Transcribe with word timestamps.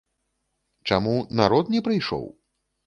Чаму 0.91 1.15
народ 1.41 1.65
не 1.77 1.85
прыйшоў? 1.91 2.25